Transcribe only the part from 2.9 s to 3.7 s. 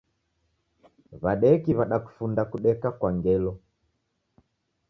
kwa ngelo.